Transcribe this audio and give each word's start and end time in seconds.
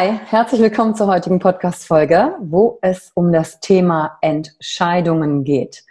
Hi, 0.00 0.18
herzlich 0.28 0.62
willkommen 0.62 0.94
zur 0.94 1.08
heutigen 1.08 1.40
Podcast-Folge, 1.40 2.34
wo 2.40 2.78
es 2.80 3.12
um 3.14 3.32
das 3.32 3.60
Thema 3.60 4.16
Entscheidungen 4.22 5.44
geht. 5.44 5.84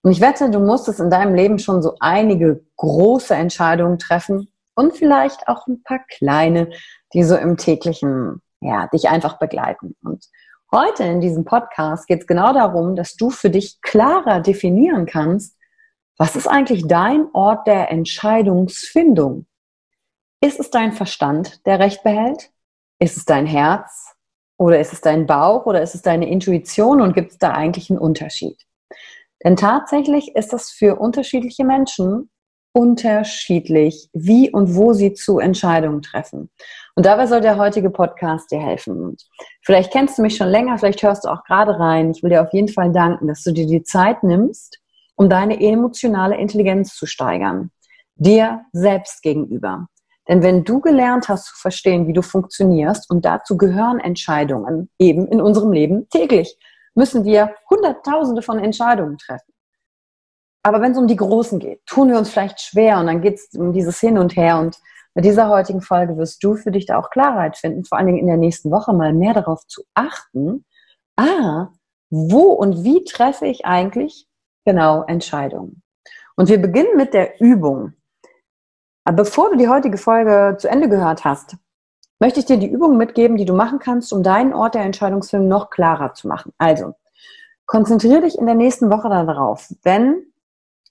Und 0.00 0.12
ich 0.12 0.22
wette, 0.22 0.50
du 0.50 0.60
musstest 0.60 0.98
in 0.98 1.10
deinem 1.10 1.34
Leben 1.34 1.58
schon 1.58 1.82
so 1.82 1.94
einige 2.00 2.64
große 2.78 3.34
Entscheidungen 3.34 3.98
treffen 3.98 4.50
und 4.74 4.96
vielleicht 4.96 5.46
auch 5.46 5.66
ein 5.66 5.82
paar 5.82 5.98
kleine, 6.08 6.70
die 7.12 7.22
so 7.22 7.36
im 7.36 7.58
täglichen, 7.58 8.40
ja, 8.62 8.86
dich 8.86 9.10
einfach 9.10 9.38
begleiten. 9.38 9.94
Und 10.02 10.24
heute 10.72 11.04
in 11.04 11.20
diesem 11.20 11.44
Podcast 11.44 12.06
geht 12.06 12.22
es 12.22 12.26
genau 12.26 12.54
darum, 12.54 12.96
dass 12.96 13.14
du 13.14 13.28
für 13.28 13.50
dich 13.50 13.82
klarer 13.82 14.40
definieren 14.40 15.04
kannst, 15.04 15.54
was 16.16 16.34
ist 16.34 16.48
eigentlich 16.48 16.88
dein 16.88 17.26
Ort 17.34 17.66
der 17.66 17.90
Entscheidungsfindung? 17.90 19.44
Ist 20.40 20.60
es 20.60 20.70
dein 20.70 20.92
Verstand, 20.94 21.66
der 21.66 21.78
Recht 21.78 22.02
behält? 22.02 22.50
Ist 23.02 23.16
es 23.16 23.24
dein 23.24 23.46
Herz 23.46 24.14
oder 24.58 24.78
ist 24.78 24.92
es 24.92 25.00
dein 25.00 25.26
Bauch 25.26 25.64
oder 25.64 25.82
ist 25.82 25.94
es 25.94 26.02
deine 26.02 26.28
Intuition 26.28 27.00
und 27.00 27.14
gibt 27.14 27.32
es 27.32 27.38
da 27.38 27.52
eigentlich 27.52 27.88
einen 27.90 27.98
Unterschied? 27.98 28.58
Denn 29.42 29.56
tatsächlich 29.56 30.36
ist 30.36 30.52
das 30.52 30.70
für 30.70 30.96
unterschiedliche 30.96 31.64
Menschen 31.64 32.30
unterschiedlich, 32.72 34.10
wie 34.12 34.50
und 34.50 34.76
wo 34.76 34.92
sie 34.92 35.14
zu 35.14 35.38
Entscheidungen 35.38 36.02
treffen. 36.02 36.50
Und 36.94 37.06
dabei 37.06 37.26
soll 37.26 37.40
der 37.40 37.56
heutige 37.56 37.90
Podcast 37.90 38.50
dir 38.50 38.60
helfen. 38.60 39.02
Und 39.02 39.26
vielleicht 39.62 39.92
kennst 39.92 40.18
du 40.18 40.22
mich 40.22 40.36
schon 40.36 40.48
länger, 40.48 40.78
vielleicht 40.78 41.02
hörst 41.02 41.24
du 41.24 41.30
auch 41.30 41.42
gerade 41.44 41.78
rein. 41.80 42.10
Ich 42.10 42.22
will 42.22 42.30
dir 42.30 42.42
auf 42.42 42.52
jeden 42.52 42.68
Fall 42.68 42.92
danken, 42.92 43.26
dass 43.26 43.42
du 43.42 43.52
dir 43.52 43.66
die 43.66 43.82
Zeit 43.82 44.22
nimmst, 44.22 44.78
um 45.16 45.28
deine 45.28 45.60
emotionale 45.60 46.36
Intelligenz 46.36 46.94
zu 46.94 47.06
steigern. 47.06 47.70
Dir 48.16 48.60
selbst 48.72 49.22
gegenüber. 49.22 49.88
Denn 50.30 50.44
wenn 50.44 50.62
du 50.62 50.80
gelernt 50.80 51.28
hast 51.28 51.46
zu 51.46 51.56
verstehen, 51.56 52.06
wie 52.06 52.12
du 52.12 52.22
funktionierst, 52.22 53.10
und 53.10 53.24
dazu 53.24 53.56
gehören 53.56 53.98
Entscheidungen 53.98 54.88
eben 54.96 55.26
in 55.26 55.40
unserem 55.40 55.72
Leben 55.72 56.08
täglich, 56.08 56.56
müssen 56.94 57.24
wir 57.24 57.52
Hunderttausende 57.68 58.40
von 58.40 58.60
Entscheidungen 58.60 59.18
treffen. 59.18 59.52
Aber 60.62 60.80
wenn 60.80 60.92
es 60.92 60.98
um 60.98 61.08
die 61.08 61.16
Großen 61.16 61.58
geht, 61.58 61.84
tun 61.84 62.10
wir 62.10 62.18
uns 62.18 62.30
vielleicht 62.30 62.60
schwer 62.60 62.98
und 62.98 63.08
dann 63.08 63.22
geht 63.22 63.34
es 63.34 63.48
um 63.58 63.72
dieses 63.72 63.98
Hin 63.98 64.18
und 64.18 64.36
Her. 64.36 64.60
Und 64.60 64.78
mit 65.16 65.24
dieser 65.24 65.48
heutigen 65.48 65.80
Folge 65.80 66.16
wirst 66.16 66.44
du 66.44 66.54
für 66.54 66.70
dich 66.70 66.86
da 66.86 66.98
auch 66.98 67.10
Klarheit 67.10 67.56
finden, 67.56 67.84
vor 67.84 67.98
allen 67.98 68.06
Dingen 68.06 68.20
in 68.20 68.28
der 68.28 68.36
nächsten 68.36 68.70
Woche 68.70 68.92
mal 68.92 69.12
mehr 69.12 69.34
darauf 69.34 69.66
zu 69.66 69.82
achten, 69.94 70.64
ah, 71.16 71.70
wo 72.08 72.52
und 72.52 72.84
wie 72.84 73.02
treffe 73.02 73.46
ich 73.46 73.66
eigentlich 73.66 74.28
genau 74.64 75.02
Entscheidungen. 75.02 75.82
Und 76.36 76.48
wir 76.48 76.62
beginnen 76.62 76.96
mit 76.96 77.14
der 77.14 77.40
Übung. 77.40 77.94
Bevor 79.04 79.50
du 79.50 79.56
die 79.56 79.68
heutige 79.68 79.98
Folge 79.98 80.56
zu 80.58 80.68
Ende 80.68 80.88
gehört 80.88 81.24
hast, 81.24 81.56
möchte 82.20 82.40
ich 82.40 82.46
dir 82.46 82.58
die 82.58 82.70
Übung 82.70 82.96
mitgeben, 82.96 83.36
die 83.36 83.46
du 83.46 83.54
machen 83.54 83.78
kannst, 83.78 84.12
um 84.12 84.22
deinen 84.22 84.52
Ort 84.52 84.74
der 84.74 84.82
Entscheidungsfindung 84.82 85.48
noch 85.48 85.70
klarer 85.70 86.12
zu 86.14 86.28
machen. 86.28 86.52
Also, 86.58 86.94
konzentriere 87.66 88.22
dich 88.22 88.38
in 88.38 88.46
der 88.46 88.54
nächsten 88.54 88.90
Woche 88.90 89.08
darauf, 89.08 89.72
wenn 89.82 90.26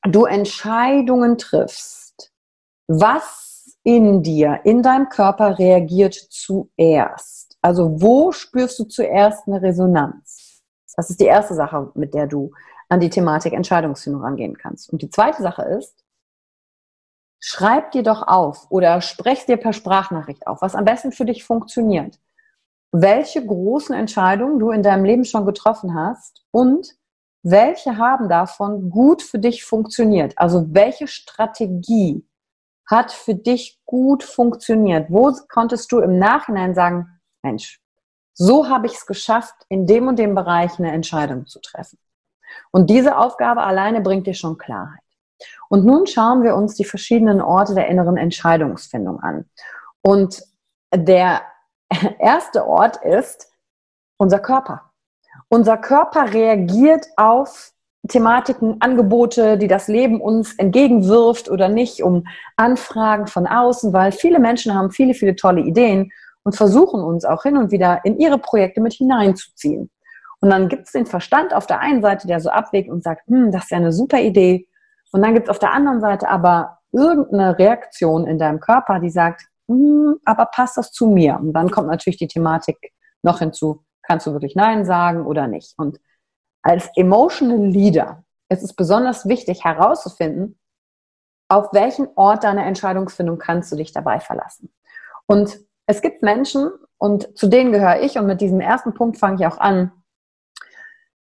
du 0.04 0.26
Entscheidungen 0.26 1.38
triffst, 1.38 2.32
was 2.88 3.78
in 3.84 4.24
dir, 4.24 4.62
in 4.64 4.82
deinem 4.82 5.10
Körper 5.10 5.60
reagiert 5.60 6.16
zuerst? 6.16 7.58
Also, 7.62 8.02
wo 8.02 8.32
spürst 8.32 8.80
du 8.80 8.86
zuerst 8.86 9.48
eine 9.48 9.62
Resonanz? 9.62 10.64
Das 10.96 11.10
ist 11.10 11.20
die 11.20 11.26
erste 11.26 11.54
Sache, 11.54 11.92
mit 11.94 12.14
der 12.14 12.28
du 12.28 12.52
an 12.90 13.00
die 13.00 13.10
Thematik 13.10 13.54
Entscheidungsfindung 13.54 14.24
rangehen 14.24 14.58
kannst. 14.58 14.92
Und 14.92 15.02
die 15.02 15.10
zweite 15.10 15.42
Sache 15.44 15.62
ist, 15.62 16.04
schreib 17.40 17.92
dir 17.92 18.04
doch 18.04 18.28
auf 18.28 18.68
oder 18.70 19.02
sprech 19.02 19.46
dir 19.46 19.58
per 19.58 19.74
Sprachnachricht 19.74 20.48
auf, 20.48 20.62
was 20.62 20.76
am 20.76 20.86
besten 20.86 21.12
für 21.12 21.26
dich 21.26 21.44
funktioniert. 21.44 22.20
Welche 22.92 23.46
großen 23.46 23.96
Entscheidungen 23.96 24.60
du 24.60 24.72
in 24.72 24.84
deinem 24.84 25.06
Leben 25.06 25.26
schon 25.26 25.46
getroffen 25.46 25.94
hast 25.96 26.44
und 26.52 26.96
welche 27.44 27.98
haben 27.98 28.28
davon 28.28 28.90
gut 28.90 29.22
für 29.22 29.40
dich 29.40 29.64
funktioniert? 29.64 30.38
Also 30.38 30.74
welche 30.74 31.08
Strategie 31.08 32.26
hat 32.86 33.12
für 33.12 33.36
dich 33.36 33.80
gut 33.86 34.24
funktioniert? 34.24 35.10
Wo 35.10 35.32
konntest 35.48 35.92
du 35.92 36.00
im 36.00 36.18
Nachhinein 36.18 36.74
sagen, 36.74 37.08
Mensch, 37.42 37.82
so 38.34 38.70
habe 38.70 38.88
ich 38.88 38.94
es 38.94 39.06
geschafft, 39.06 39.56
in 39.70 39.86
dem 39.86 40.08
und 40.08 40.18
dem 40.18 40.34
Bereich 40.34 40.80
eine 40.80 40.92
Entscheidung 40.92 41.46
zu 41.46 41.60
treffen. 41.60 42.00
Und 42.72 42.90
diese 42.90 43.18
Aufgabe 43.18 43.64
alleine 43.64 44.02
bringt 44.02 44.28
dir 44.28 44.34
schon 44.34 44.58
Klarheit. 44.58 45.04
Und 45.70 45.86
nun 45.86 46.08
schauen 46.08 46.44
wir 46.44 46.56
uns 46.56 46.76
die 46.76 46.86
verschiedenen 46.86 47.42
Orte 47.42 47.76
der 47.76 47.88
inneren 47.88 48.18
Entscheidungsfindung 48.18 49.20
an. 49.20 49.46
Und 50.02 50.42
der 50.94 51.42
erste 52.20 52.66
Ort 52.66 52.98
ist 53.04 53.52
unser 54.18 54.40
Körper. 54.40 54.92
Unser 55.50 55.78
Körper 55.78 56.34
reagiert 56.34 57.08
auf 57.18 57.74
Thematiken, 58.08 58.78
Angebote, 58.80 59.58
die 59.58 59.68
das 59.68 59.88
Leben 59.88 60.22
uns 60.22 60.56
entgegenwirft 60.56 61.50
oder 61.50 61.68
nicht, 61.68 62.02
um 62.02 62.26
Anfragen 62.56 63.28
von 63.28 63.46
außen, 63.46 63.94
weil 63.94 64.12
viele 64.12 64.40
Menschen 64.40 64.74
haben 64.74 64.92
viele, 64.92 65.14
viele 65.14 65.36
tolle 65.36 65.62
Ideen 65.62 66.12
und 66.44 66.56
versuchen 66.56 67.04
uns 67.04 67.26
auch 67.26 67.44
hin 67.44 67.58
und 67.58 67.72
wieder 67.72 68.02
in 68.06 68.18
ihre 68.18 68.38
Projekte 68.38 68.82
mit 68.82 68.94
hineinzuziehen. 68.94 69.90
Und 70.42 70.50
dann 70.50 70.70
gibt 70.70 70.86
es 70.86 70.94
den 70.94 71.06
Verstand 71.06 71.54
auf 71.54 71.68
der 71.68 71.80
einen 71.82 72.02
Seite, 72.02 72.28
der 72.28 72.40
so 72.40 72.50
abwägt 72.50 72.90
und 72.90 73.04
sagt, 73.04 73.28
hm, 73.28 73.52
das 73.52 73.64
ist 73.66 73.72
ja 73.72 73.78
eine 73.78 73.92
super 73.92 74.20
Idee. 74.22 74.68
Und 75.12 75.22
dann 75.22 75.34
gibt 75.34 75.48
es 75.48 75.50
auf 75.50 75.60
der 75.60 75.74
anderen 75.74 76.02
Seite 76.02 76.30
aber 76.30 76.80
irgendeine 76.92 77.58
Reaktion 77.58 78.28
in 78.28 78.38
deinem 78.38 78.60
Körper, 78.60 79.00
die 79.00 79.10
sagt, 79.10 79.44
hm, 79.68 80.20
aber 80.26 80.46
passt 80.48 80.78
das 80.78 80.92
zu 80.92 81.08
mir? 81.08 81.38
Und 81.40 81.54
dann 81.54 81.72
kommt 81.72 81.88
natürlich 81.88 82.18
die 82.18 82.28
Thematik 82.28 82.94
noch 83.22 83.40
hinzu, 83.40 83.84
kannst 84.02 84.28
du 84.28 84.34
wirklich 84.34 84.56
Nein 84.56 84.86
sagen 84.86 85.26
oder 85.26 85.48
nicht? 85.48 85.74
Und 85.78 86.00
als 86.62 86.90
Emotional 86.96 87.66
Leader 87.66 88.24
ist 88.50 88.64
es 88.64 88.74
besonders 88.74 89.28
wichtig 89.28 89.64
herauszufinden, 89.64 90.60
auf 91.50 91.74
welchen 91.74 92.08
Ort 92.16 92.44
deiner 92.44 92.66
Entscheidungsfindung 92.66 93.38
kannst 93.38 93.72
du 93.72 93.76
dich 93.76 93.92
dabei 93.92 94.20
verlassen. 94.20 94.72
Und 95.26 95.60
es 95.88 96.02
gibt 96.02 96.22
Menschen, 96.22 96.72
und 96.98 97.36
zu 97.38 97.48
denen 97.48 97.72
gehöre 97.72 98.02
ich, 98.02 98.18
und 98.18 98.28
mit 98.28 98.42
diesem 98.42 98.62
ersten 98.62 98.94
Punkt 98.94 99.18
fange 99.18 99.38
ich 99.40 99.48
auch 99.48 99.58
an, 99.58 99.92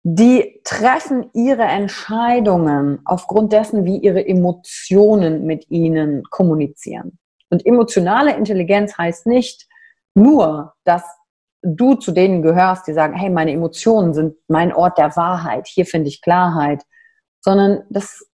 die 0.09 0.61
treffen 0.63 1.29
ihre 1.33 1.63
Entscheidungen 1.63 2.99
aufgrund 3.03 3.51
dessen, 3.51 3.83
wie 3.83 3.97
ihre 3.97 4.25
Emotionen 4.25 5.45
mit 5.45 5.69
ihnen 5.69 6.23
kommunizieren. 6.29 7.19
Und 7.49 7.65
emotionale 7.65 8.33
Intelligenz 8.33 8.97
heißt 8.97 9.27
nicht 9.27 9.67
nur, 10.15 10.75
dass 10.85 11.03
du 11.61 11.95
zu 11.95 12.13
denen 12.13 12.41
gehörst, 12.41 12.87
die 12.87 12.93
sagen, 12.93 13.15
hey, 13.15 13.29
meine 13.29 13.51
Emotionen 13.51 14.13
sind 14.13 14.37
mein 14.47 14.73
Ort 14.73 14.97
der 14.97 15.13
Wahrheit, 15.17 15.67
hier 15.67 15.85
finde 15.85 16.07
ich 16.07 16.21
Klarheit, 16.21 16.83
sondern 17.41 17.83
das 17.89 18.25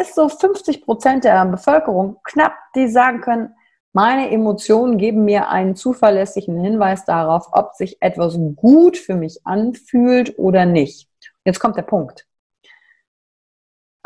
ist 0.00 0.16
so 0.16 0.28
50 0.28 0.84
Prozent 0.84 1.22
der 1.22 1.44
Bevölkerung 1.46 2.16
knapp, 2.24 2.54
die 2.74 2.88
sagen 2.88 3.20
können, 3.20 3.54
meine 3.92 4.28
Emotionen 4.32 4.98
geben 4.98 5.24
mir 5.24 5.50
einen 5.50 5.76
zuverlässigen 5.76 6.58
Hinweis 6.58 7.04
darauf, 7.04 7.46
ob 7.52 7.74
sich 7.74 8.02
etwas 8.02 8.36
gut 8.56 8.96
für 8.96 9.14
mich 9.14 9.38
anfühlt 9.44 10.36
oder 10.36 10.66
nicht. 10.66 11.11
Jetzt 11.44 11.60
kommt 11.60 11.76
der 11.76 11.82
Punkt. 11.82 12.26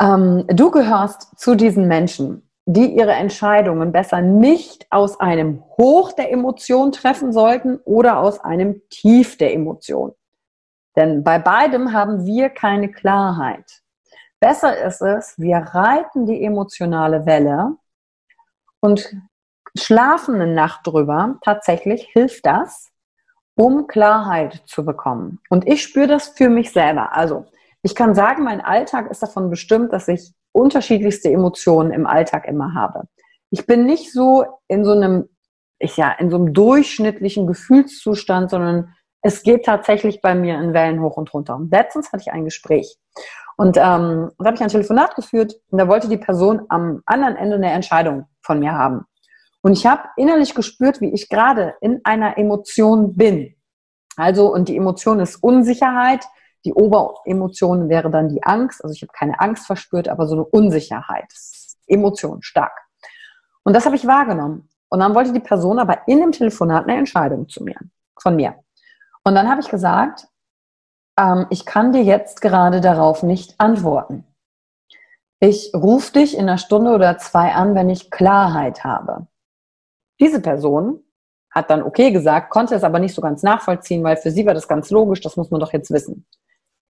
Ähm, 0.01 0.45
du 0.47 0.71
gehörst 0.71 1.39
zu 1.39 1.55
diesen 1.55 1.87
Menschen, 1.87 2.49
die 2.65 2.95
ihre 2.97 3.13
Entscheidungen 3.13 3.91
besser 3.91 4.21
nicht 4.21 4.87
aus 4.91 5.19
einem 5.19 5.63
Hoch 5.77 6.11
der 6.11 6.31
Emotion 6.31 6.91
treffen 6.91 7.31
sollten 7.31 7.77
oder 7.85 8.19
aus 8.19 8.39
einem 8.39 8.81
Tief 8.89 9.37
der 9.37 9.53
Emotion. 9.53 10.13
Denn 10.95 11.23
bei 11.23 11.39
beidem 11.39 11.93
haben 11.93 12.25
wir 12.25 12.49
keine 12.49 12.91
Klarheit. 12.91 13.81
Besser 14.39 14.83
ist 14.83 15.01
es, 15.01 15.35
wir 15.37 15.57
reiten 15.57 16.25
die 16.25 16.43
emotionale 16.43 17.25
Welle 17.25 17.77
und 18.81 19.09
schlafen 19.75 20.35
eine 20.35 20.53
Nacht 20.53 20.85
drüber. 20.85 21.37
Tatsächlich 21.41 22.07
hilft 22.11 22.45
das, 22.45 22.91
um 23.57 23.87
Klarheit 23.87 24.61
zu 24.65 24.85
bekommen. 24.85 25.39
Und 25.49 25.67
ich 25.67 25.83
spüre 25.83 26.07
das 26.07 26.29
für 26.29 26.47
mich 26.47 26.71
selber. 26.71 27.15
Also 27.15 27.45
ich 27.81 27.95
kann 27.95 28.15
sagen, 28.15 28.43
mein 28.43 28.61
Alltag 28.61 29.09
ist 29.11 29.23
davon 29.23 29.49
bestimmt, 29.49 29.91
dass 29.91 30.07
ich 30.07 30.31
unterschiedlichste 30.51 31.29
Emotionen 31.29 31.91
im 31.91 32.07
Alltag 32.07 32.47
immer 32.47 32.73
habe. 32.73 33.03
Ich 33.49 33.65
bin 33.65 33.85
nicht 33.85 34.13
so 34.13 34.45
in 34.67 34.85
so 34.85 34.91
einem, 34.91 35.27
ich 35.79 35.97
ja, 35.97 36.11
in 36.11 36.29
so 36.29 36.37
einem 36.37 36.53
durchschnittlichen 36.53 37.47
Gefühlszustand, 37.47 38.49
sondern 38.51 38.93
es 39.21 39.43
geht 39.43 39.65
tatsächlich 39.65 40.21
bei 40.21 40.35
mir 40.35 40.59
in 40.59 40.73
Wellen 40.73 41.01
hoch 41.01 41.17
und 41.17 41.33
runter. 41.33 41.55
Und 41.55 41.71
letztens 41.71 42.11
hatte 42.11 42.23
ich 42.25 42.31
ein 42.31 42.45
Gespräch 42.45 42.97
und 43.57 43.75
ähm, 43.77 44.31
da 44.37 44.45
habe 44.45 44.55
ich 44.55 44.61
ein 44.61 44.69
Telefonat 44.69 45.15
geführt 45.15 45.55
und 45.69 45.79
da 45.79 45.87
wollte 45.87 46.07
die 46.07 46.17
Person 46.17 46.61
am 46.69 47.01
anderen 47.05 47.35
Ende 47.35 47.55
eine 47.55 47.71
Entscheidung 47.71 48.27
von 48.41 48.59
mir 48.59 48.73
haben. 48.73 49.05
Und 49.67 49.73
ich 49.73 49.85
habe 49.85 50.03
innerlich 50.15 50.55
gespürt, 50.55 51.01
wie 51.01 51.13
ich 51.13 51.27
gerade 51.27 51.75
in 51.81 51.99
einer 52.05 52.37
Emotion 52.37 53.17
bin. 53.17 53.53
Also, 54.15 54.49
und 54.53 54.69
die 54.69 54.77
Emotion 54.77 55.19
ist 55.19 55.43
Unsicherheit, 55.43 56.25
die 56.63 56.71
Oberemotion 56.73 57.89
wäre 57.89 58.09
dann 58.09 58.29
die 58.29 58.41
Angst. 58.43 58.81
Also 58.81 58.93
ich 58.93 59.01
habe 59.01 59.11
keine 59.11 59.37
Angst 59.41 59.65
verspürt, 59.65 60.07
aber 60.07 60.25
so 60.25 60.35
eine 60.35 60.45
Unsicherheit. 60.45 61.25
Emotion 61.85 62.41
stark. 62.43 62.71
Und 63.65 63.73
das 63.73 63.85
habe 63.85 63.97
ich 63.97 64.07
wahrgenommen. 64.07 64.69
Und 64.87 65.01
dann 65.01 65.13
wollte 65.13 65.33
die 65.33 65.41
Person 65.41 65.79
aber 65.79 66.07
in 66.07 66.21
dem 66.21 66.31
Telefonat 66.31 66.85
eine 66.85 66.95
Entscheidung 66.95 67.49
zu 67.49 67.61
mir, 67.61 67.75
von 68.21 68.37
mir. 68.37 68.55
Und 69.25 69.35
dann 69.35 69.49
habe 69.49 69.59
ich 69.59 69.67
gesagt, 69.67 70.29
ähm, 71.19 71.45
ich 71.49 71.65
kann 71.65 71.91
dir 71.91 72.03
jetzt 72.03 72.39
gerade 72.39 72.79
darauf 72.79 73.21
nicht 73.21 73.59
antworten. 73.59 74.23
Ich 75.41 75.73
rufe 75.75 76.13
dich 76.13 76.37
in 76.37 76.43
einer 76.47 76.57
Stunde 76.57 76.91
oder 76.91 77.17
zwei 77.17 77.53
an, 77.53 77.75
wenn 77.75 77.89
ich 77.89 78.11
Klarheit 78.11 78.85
habe. 78.85 79.27
Diese 80.19 80.41
Person 80.41 81.03
hat 81.51 81.69
dann 81.69 81.83
okay 81.83 82.11
gesagt, 82.11 82.49
konnte 82.49 82.75
es 82.75 82.83
aber 82.83 82.99
nicht 82.99 83.15
so 83.15 83.21
ganz 83.21 83.43
nachvollziehen, 83.43 84.03
weil 84.03 84.17
für 84.17 84.31
sie 84.31 84.45
war 84.45 84.53
das 84.53 84.67
ganz 84.67 84.89
logisch, 84.91 85.21
das 85.21 85.37
muss 85.37 85.51
man 85.51 85.59
doch 85.59 85.73
jetzt 85.73 85.91
wissen. 85.91 86.25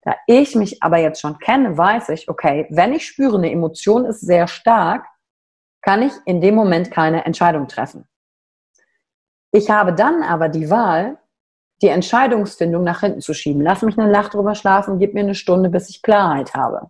Da 0.02 0.16
ich 0.26 0.56
mich 0.56 0.82
aber 0.82 0.98
jetzt 0.98 1.22
schon 1.22 1.38
kenne, 1.40 1.78
weiß 1.78 2.10
ich, 2.10 2.30
okay, 2.30 2.68
wenn 2.70 2.94
ich 2.94 3.06
spüre, 3.06 3.38
eine 3.38 3.52
Emotion 3.52 4.06
ist 4.06 4.22
sehr 4.22 4.48
stark, 4.48 5.06
kann 5.82 6.02
ich 6.02 6.14
in 6.26 6.42
dem 6.42 6.56
Moment 6.56 6.92
keine 6.92 7.26
Entscheidung 7.26 7.68
treffen. 7.68 8.08
Ich 9.52 9.70
habe 9.70 9.94
dann 9.94 10.24
aber 10.24 10.50
die 10.50 10.70
Wahl, 10.70 11.18
die 11.82 11.88
Entscheidungsfindung 11.88 12.84
nach 12.84 13.02
hinten 13.02 13.22
zu 13.22 13.34
schieben. 13.34 13.62
Lass 13.62 13.82
mich 13.82 13.98
eine 13.98 14.12
Nacht 14.12 14.34
drüber 14.34 14.56
schlafen, 14.56 15.00
gib 15.00 15.14
mir 15.14 15.22
eine 15.22 15.36
Stunde, 15.36 15.70
bis 15.70 15.90
ich 15.90 16.02
Klarheit 16.02 16.54
habe. 16.54 16.90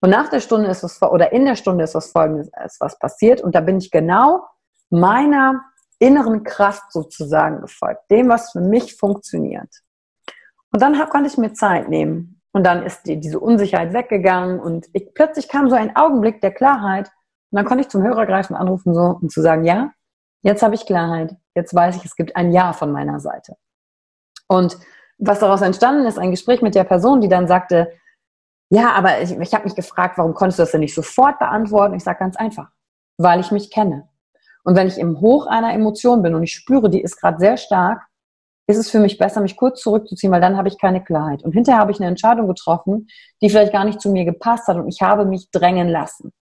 Und 0.00 0.10
nach 0.10 0.28
der 0.28 0.40
Stunde 0.40 0.68
ist 0.68 0.82
was, 0.82 1.02
oder 1.02 1.32
in 1.32 1.44
der 1.44 1.56
Stunde 1.56 1.84
ist 1.84 1.94
was 1.94 2.12
Folgendes, 2.12 2.50
ist 2.64 2.80
was 2.80 2.98
passiert. 2.98 3.40
Und 3.40 3.54
da 3.54 3.60
bin 3.60 3.78
ich 3.78 3.90
genau 3.90 4.44
meiner 4.90 5.64
inneren 5.98 6.44
Kraft 6.44 6.92
sozusagen 6.92 7.60
gefolgt. 7.60 8.10
Dem, 8.10 8.28
was 8.28 8.52
für 8.52 8.60
mich 8.60 8.96
funktioniert. 8.96 9.68
Und 10.72 10.82
dann 10.82 10.98
konnte 11.08 11.28
ich 11.28 11.38
mir 11.38 11.52
Zeit 11.52 11.88
nehmen. 11.88 12.40
Und 12.52 12.64
dann 12.64 12.82
ist 12.82 13.02
die, 13.06 13.20
diese 13.20 13.40
Unsicherheit 13.40 13.92
weggegangen 13.92 14.58
und 14.58 14.86
ich, 14.92 15.12
plötzlich 15.14 15.48
kam 15.48 15.68
so 15.68 15.76
ein 15.76 15.94
Augenblick 15.96 16.40
der 16.40 16.52
Klarheit. 16.52 17.08
Und 17.50 17.56
dann 17.56 17.64
konnte 17.64 17.82
ich 17.82 17.88
zum 17.88 18.02
Hörer 18.02 18.26
greifen, 18.26 18.56
anrufen 18.56 18.94
so 18.94 19.18
und 19.20 19.30
zu 19.30 19.42
sagen, 19.42 19.64
ja, 19.64 19.92
jetzt 20.42 20.62
habe 20.62 20.74
ich 20.74 20.86
Klarheit. 20.86 21.36
Jetzt 21.54 21.74
weiß 21.74 21.96
ich, 21.96 22.04
es 22.04 22.16
gibt 22.16 22.36
ein 22.36 22.52
Ja 22.52 22.72
von 22.72 22.90
meiner 22.90 23.20
Seite. 23.20 23.56
Und 24.48 24.78
was 25.18 25.40
daraus 25.40 25.62
entstanden 25.62 26.06
ist, 26.06 26.18
ein 26.18 26.30
Gespräch 26.30 26.62
mit 26.62 26.74
der 26.74 26.84
Person, 26.84 27.20
die 27.20 27.28
dann 27.28 27.48
sagte, 27.48 27.92
ja, 28.70 28.92
aber 28.92 29.20
ich, 29.20 29.36
ich 29.36 29.54
habe 29.54 29.64
mich 29.64 29.74
gefragt, 29.74 30.18
warum 30.18 30.34
konntest 30.34 30.58
du 30.58 30.62
das 30.62 30.72
denn 30.72 30.80
nicht 30.80 30.94
sofort 30.94 31.38
beantworten? 31.38 31.94
Ich 31.94 32.04
sage 32.04 32.18
ganz 32.18 32.36
einfach, 32.36 32.70
weil 33.16 33.40
ich 33.40 33.50
mich 33.50 33.70
kenne. 33.70 34.08
Und 34.68 34.76
wenn 34.76 34.86
ich 34.86 34.98
im 34.98 35.22
Hoch 35.22 35.46
einer 35.46 35.72
Emotion 35.72 36.20
bin 36.20 36.34
und 36.34 36.42
ich 36.42 36.52
spüre, 36.52 36.90
die 36.90 37.00
ist 37.00 37.18
gerade 37.18 37.38
sehr 37.38 37.56
stark, 37.56 38.02
ist 38.66 38.76
es 38.76 38.90
für 38.90 39.00
mich 39.00 39.16
besser, 39.16 39.40
mich 39.40 39.56
kurz 39.56 39.80
zurückzuziehen, 39.80 40.30
weil 40.30 40.42
dann 40.42 40.58
habe 40.58 40.68
ich 40.68 40.78
keine 40.78 41.02
Klarheit. 41.02 41.42
Und 41.42 41.52
hinterher 41.52 41.80
habe 41.80 41.90
ich 41.90 42.00
eine 42.00 42.08
Entscheidung 42.10 42.46
getroffen, 42.48 43.08
die 43.40 43.48
vielleicht 43.48 43.72
gar 43.72 43.86
nicht 43.86 43.98
zu 43.98 44.10
mir 44.10 44.26
gepasst 44.26 44.68
hat 44.68 44.76
und 44.76 44.86
ich 44.86 45.00
habe 45.00 45.24
mich 45.24 45.50
drängen 45.50 45.88
lassen. 45.88 46.34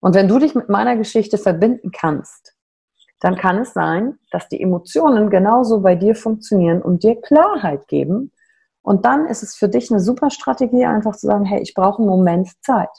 Und 0.00 0.14
wenn 0.14 0.28
du 0.28 0.38
dich 0.38 0.54
mit 0.54 0.68
meiner 0.68 0.98
Geschichte 0.98 1.38
verbinden 1.38 1.92
kannst, 1.92 2.54
dann 3.20 3.36
kann 3.36 3.56
es 3.56 3.72
sein, 3.72 4.18
dass 4.30 4.50
die 4.50 4.60
Emotionen 4.60 5.30
genauso 5.30 5.80
bei 5.80 5.94
dir 5.94 6.14
funktionieren 6.14 6.82
und 6.82 7.04
dir 7.04 7.18
Klarheit 7.22 7.88
geben. 7.88 8.32
Und 8.82 9.06
dann 9.06 9.24
ist 9.24 9.42
es 9.42 9.56
für 9.56 9.70
dich 9.70 9.90
eine 9.90 10.00
super 10.00 10.28
Strategie, 10.28 10.84
einfach 10.84 11.16
zu 11.16 11.26
sagen, 11.26 11.46
hey, 11.46 11.62
ich 11.62 11.72
brauche 11.72 12.02
einen 12.02 12.10
Moment 12.10 12.50
Zeit. 12.62 12.90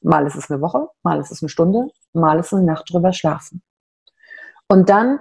Mal 0.00 0.26
ist 0.26 0.36
es 0.36 0.50
eine 0.50 0.62
Woche, 0.62 0.88
mal 1.02 1.20
ist 1.20 1.30
es 1.30 1.42
eine 1.42 1.50
Stunde, 1.50 1.88
mal 2.14 2.38
ist 2.38 2.46
es 2.46 2.54
eine 2.54 2.64
Nacht 2.64 2.90
drüber 2.90 3.12
schlafen. 3.12 3.60
Und 4.68 4.88
dann 4.88 5.20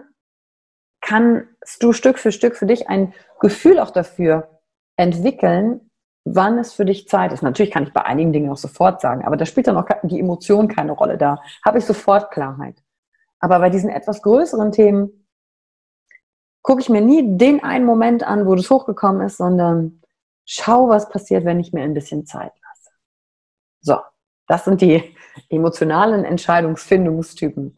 kannst 1.01 1.81
du 1.81 1.93
Stück 1.93 2.17
für 2.17 2.31
Stück 2.31 2.55
für 2.55 2.65
dich 2.65 2.89
ein 2.89 3.13
Gefühl 3.39 3.79
auch 3.79 3.91
dafür 3.91 4.59
entwickeln, 4.97 5.91
wann 6.23 6.57
es 6.57 6.73
für 6.73 6.85
dich 6.85 7.07
Zeit 7.07 7.31
ist. 7.31 7.43
Natürlich 7.43 7.71
kann 7.71 7.83
ich 7.83 7.93
bei 7.93 8.03
einigen 8.03 8.33
Dingen 8.33 8.49
auch 8.49 8.57
sofort 8.57 8.99
sagen, 9.01 9.23
aber 9.23 9.37
da 9.37 9.45
spielt 9.45 9.67
dann 9.67 9.77
auch 9.77 9.87
die 10.03 10.19
Emotion 10.19 10.67
keine 10.67 10.93
Rolle. 10.93 11.17
Da 11.17 11.41
habe 11.63 11.77
ich 11.77 11.85
sofort 11.85 12.31
Klarheit. 12.31 12.81
Aber 13.39 13.59
bei 13.59 13.69
diesen 13.69 13.89
etwas 13.89 14.23
größeren 14.23 14.71
Themen 14.71 15.27
gucke 16.63 16.81
ich 16.81 16.89
mir 16.89 17.01
nie 17.01 17.37
den 17.37 17.63
einen 17.63 17.85
Moment 17.85 18.23
an, 18.23 18.47
wo 18.47 18.55
das 18.55 18.71
hochgekommen 18.71 19.21
ist, 19.27 19.37
sondern 19.37 20.01
schau, 20.45 20.89
was 20.89 21.09
passiert, 21.09 21.45
wenn 21.45 21.59
ich 21.59 21.73
mir 21.73 21.83
ein 21.83 21.93
bisschen 21.93 22.25
Zeit 22.25 22.53
lasse. 22.63 22.89
So, 23.81 23.99
das 24.47 24.65
sind 24.65 24.81
die 24.81 25.15
emotionalen 25.49 26.25
Entscheidungsfindungstypen. 26.25 27.75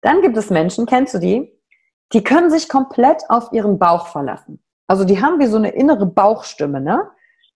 Dann 0.00 0.22
gibt 0.22 0.36
es 0.36 0.50
Menschen, 0.50 0.86
kennst 0.86 1.14
du 1.14 1.18
die? 1.18 1.58
die 2.12 2.24
können 2.24 2.50
sich 2.50 2.68
komplett 2.68 3.28
auf 3.28 3.52
ihren 3.52 3.78
Bauch 3.78 4.06
verlassen. 4.08 4.62
Also 4.86 5.04
die 5.04 5.22
haben 5.22 5.38
wie 5.38 5.46
so 5.46 5.56
eine 5.56 5.70
innere 5.70 6.06
Bauchstimme, 6.06 6.80
ne? 6.80 7.10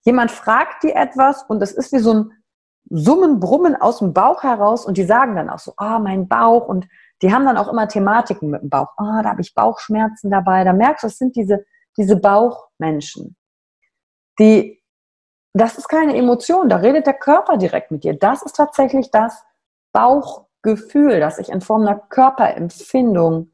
Jemand 0.05 0.31
fragt 0.31 0.83
die 0.83 0.91
etwas 0.91 1.43
und 1.43 1.59
das 1.59 1.71
ist 1.71 1.91
wie 1.93 1.99
so 1.99 2.13
ein 2.13 2.31
Summen, 2.89 3.39
Brummen 3.39 3.75
aus 3.75 3.99
dem 3.99 4.13
Bauch 4.13 4.43
heraus 4.43 4.85
und 4.85 4.97
die 4.97 5.05
sagen 5.05 5.35
dann 5.35 5.49
auch 5.49 5.59
so, 5.59 5.73
ah, 5.77 5.95
oh, 5.95 5.99
mein 5.99 6.27
Bauch 6.27 6.67
und 6.67 6.87
die 7.21 7.33
haben 7.33 7.45
dann 7.45 7.57
auch 7.57 7.69
immer 7.69 7.87
Thematiken 7.87 8.49
mit 8.49 8.61
dem 8.61 8.69
Bauch. 8.69 8.89
Ah, 8.97 9.19
oh, 9.19 9.23
da 9.23 9.29
habe 9.29 9.41
ich 9.41 9.53
Bauchschmerzen 9.53 10.29
dabei. 10.29 10.65
Da 10.65 10.73
merkst 10.73 11.03
du, 11.03 11.07
es 11.07 11.17
sind 11.17 11.35
diese, 11.35 11.65
diese 11.97 12.17
Bauchmenschen, 12.17 13.37
die 14.37 14.81
das 15.55 15.77
ist 15.77 15.87
keine 15.87 16.17
Emotion, 16.17 16.67
da 16.67 16.77
redet 16.77 17.05
der 17.05 17.13
Körper 17.13 17.57
direkt 17.57 17.91
mit 17.91 18.03
dir. 18.03 18.17
Das 18.17 18.41
ist 18.41 18.55
tatsächlich 18.55 19.11
das 19.11 19.43
Bauchgefühl, 20.63 21.19
das 21.19 21.35
sich 21.35 21.49
in 21.49 21.61
Form 21.61 21.81
einer 21.81 21.99
Körperempfindung 21.99 23.51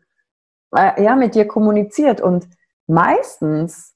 äh, 0.75 1.03
ja, 1.03 1.15
mit 1.15 1.35
dir 1.35 1.47
kommuniziert. 1.47 2.21
Und 2.21 2.47
meistens, 2.87 3.95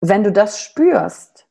wenn 0.00 0.24
du 0.24 0.32
das 0.32 0.60
spürst, 0.60 1.46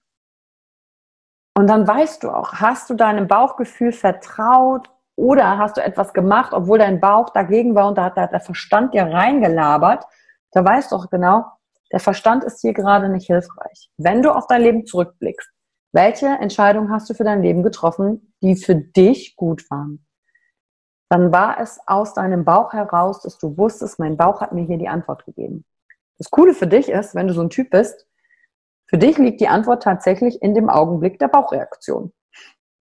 und 1.58 1.68
dann 1.68 1.86
weißt 1.86 2.24
du 2.24 2.30
auch, 2.30 2.54
hast 2.54 2.90
du 2.90 2.94
deinem 2.94 3.28
Bauchgefühl 3.28 3.92
vertraut 3.92 4.90
oder 5.18 5.58
hast 5.58 5.76
du 5.76 5.84
etwas 5.84 6.14
gemacht, 6.14 6.54
obwohl 6.54 6.78
dein 6.78 7.02
Bauch 7.02 7.32
dagegen 7.32 7.76
war 7.76 7.90
und 7.90 7.98
da 7.98 8.06
hat 8.06 8.16
der 8.16 8.40
Verstand 8.40 8.94
dir 8.94 9.04
reingelabert, 9.04 10.06
da 10.52 10.64
weißt 10.64 10.92
du 10.92 10.96
auch 10.96 11.10
genau, 11.10 11.44
der 11.92 12.00
Verstand 12.00 12.46
ist 12.46 12.62
hier 12.62 12.74
gerade 12.74 13.10
nicht 13.10 13.28
hilfreich. 13.28 13.90
Wenn 13.98 14.22
du 14.22 14.34
auf 14.34 14.48
dein 14.48 14.62
Leben 14.62 14.86
zurückblickst, 14.86 15.50
welche 15.92 16.28
Entscheidung 16.28 16.92
hast 16.92 17.10
du 17.10 17.14
für 17.14 17.26
dein 17.26 17.42
Leben 17.42 17.62
getroffen, 17.64 18.34
die 18.42 18.56
für 18.56 18.76
dich 18.76 19.36
gut 19.36 19.70
waren? 19.70 20.06
Dann 21.10 21.32
war 21.34 21.60
es 21.60 21.80
aus 21.88 22.14
deinem 22.14 22.46
Bauch 22.46 22.72
heraus, 22.72 23.22
dass 23.22 23.38
du 23.38 23.58
wusstest, 23.58 24.00
mein 24.00 24.16
Bauch 24.16 24.42
hat 24.42 24.52
mir 24.52 24.64
hier 24.64 24.78
die 24.78 24.88
Antwort 24.88 25.26
gegeben. 25.26 25.66
Das 26.20 26.30
Coole 26.30 26.54
für 26.54 26.68
dich 26.68 26.90
ist, 26.90 27.16
wenn 27.16 27.28
du 27.28 27.34
so 27.34 27.42
ein 27.42 27.50
Typ 27.50 27.72
bist, 27.72 28.08
für 28.86 28.98
dich 28.98 29.18
liegt 29.18 29.42
die 29.42 29.48
Antwort 29.48 29.84
tatsächlich 29.84 30.42
in 30.42 30.54
dem 30.54 30.70
Augenblick 30.70 31.20
der 31.20 31.28
Bauchreaktion. 31.28 32.12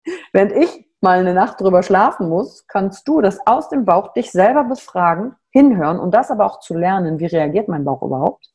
Während 0.32 0.52
ich 0.52 0.87
mal 1.00 1.18
eine 1.18 1.35
Nacht 1.35 1.61
drüber 1.61 1.82
schlafen 1.82 2.28
muss, 2.28 2.66
kannst 2.66 3.06
du 3.06 3.20
das 3.20 3.38
aus 3.46 3.68
dem 3.68 3.85
Bauch 3.85 4.12
dich 4.12 4.30
selber 4.30 4.64
befragen, 4.64 5.37
hinhören 5.50 5.99
und 5.99 6.12
das 6.12 6.30
aber 6.30 6.46
auch 6.46 6.61
zu 6.61 6.75
lernen, 6.75 7.18
wie 7.18 7.26
reagiert 7.26 7.68
mein 7.68 7.85
Bauch 7.85 8.02
überhaupt? 8.02 8.50